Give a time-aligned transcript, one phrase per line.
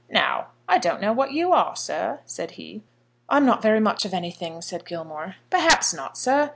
[0.09, 2.81] "Now, I don't know what you are, sir," said he.
[3.29, 5.35] "I'm not very much of anything," said Gilmore.
[5.51, 6.49] "Perhaps not, sir.